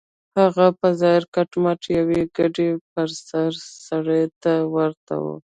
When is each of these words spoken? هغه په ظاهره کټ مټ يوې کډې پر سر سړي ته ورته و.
هغه 0.39 0.65
په 0.79 0.87
ظاهره 0.99 1.27
کټ 1.35 1.51
مټ 1.63 1.81
يوې 1.97 2.21
کډې 2.35 2.69
پر 2.91 3.07
سر 3.27 3.51
سړي 3.87 4.23
ته 4.41 4.53
ورته 4.75 5.15
و. 5.23 5.25